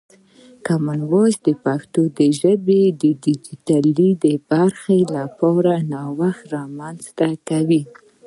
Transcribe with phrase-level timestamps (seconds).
[0.65, 2.01] کامن وایس د پښتو
[2.39, 3.85] ژبې د ډیجیټل
[4.51, 7.81] برخې لپاره نوښت رامنځته کوي.